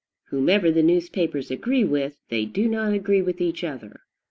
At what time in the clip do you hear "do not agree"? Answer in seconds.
2.45-3.21